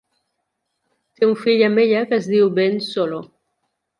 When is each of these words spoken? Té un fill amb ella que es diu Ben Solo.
Té 1.17 1.27
un 1.27 1.35
fill 1.41 1.61
amb 1.67 1.83
ella 1.85 2.01
que 2.13 2.19
es 2.21 2.31
diu 2.33 2.49
Ben 2.57 2.83
Solo. 2.89 3.23